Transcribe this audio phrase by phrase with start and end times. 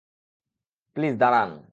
[0.95, 1.63] Please, দাঁড়ান।